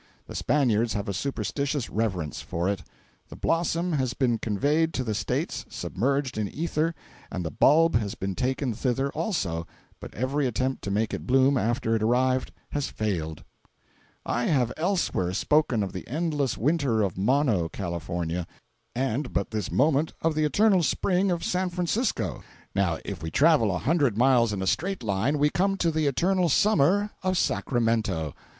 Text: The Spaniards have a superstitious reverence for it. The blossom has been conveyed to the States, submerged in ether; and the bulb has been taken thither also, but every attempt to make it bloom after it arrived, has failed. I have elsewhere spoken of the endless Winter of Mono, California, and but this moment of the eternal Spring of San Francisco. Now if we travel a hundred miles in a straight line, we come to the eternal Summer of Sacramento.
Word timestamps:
The 0.25 0.33
Spaniards 0.33 0.93
have 0.93 1.07
a 1.07 1.13
superstitious 1.13 1.87
reverence 1.87 2.41
for 2.41 2.67
it. 2.67 2.81
The 3.29 3.35
blossom 3.35 3.93
has 3.93 4.15
been 4.15 4.39
conveyed 4.39 4.95
to 4.95 5.03
the 5.03 5.13
States, 5.13 5.63
submerged 5.69 6.39
in 6.39 6.47
ether; 6.47 6.95
and 7.31 7.45
the 7.45 7.51
bulb 7.51 7.93
has 7.97 8.15
been 8.15 8.33
taken 8.33 8.73
thither 8.73 9.11
also, 9.11 9.67
but 9.99 10.15
every 10.15 10.47
attempt 10.47 10.83
to 10.85 10.89
make 10.89 11.13
it 11.13 11.27
bloom 11.27 11.55
after 11.55 11.95
it 11.95 12.01
arrived, 12.01 12.51
has 12.71 12.87
failed. 12.87 13.43
I 14.25 14.45
have 14.45 14.73
elsewhere 14.75 15.33
spoken 15.33 15.83
of 15.83 15.93
the 15.93 16.07
endless 16.07 16.57
Winter 16.57 17.03
of 17.03 17.15
Mono, 17.15 17.69
California, 17.69 18.47
and 18.95 19.31
but 19.31 19.51
this 19.51 19.71
moment 19.71 20.13
of 20.23 20.33
the 20.33 20.45
eternal 20.45 20.81
Spring 20.81 21.29
of 21.29 21.43
San 21.43 21.69
Francisco. 21.69 22.41
Now 22.73 22.97
if 23.05 23.21
we 23.21 23.29
travel 23.29 23.71
a 23.71 23.77
hundred 23.77 24.17
miles 24.17 24.51
in 24.51 24.63
a 24.63 24.65
straight 24.65 25.03
line, 25.03 25.37
we 25.37 25.51
come 25.51 25.77
to 25.77 25.91
the 25.91 26.07
eternal 26.07 26.49
Summer 26.49 27.11
of 27.21 27.37
Sacramento. 27.37 28.33